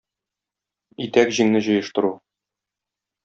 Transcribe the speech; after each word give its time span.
Итәк-җиңне 1.05 1.61
җыештыру. 1.67 2.11